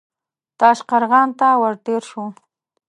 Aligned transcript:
تاشقرغان 0.59 1.29
ته 1.39 1.47
ور 1.61 1.75
تېر 1.85 2.01
شو. 2.09 2.23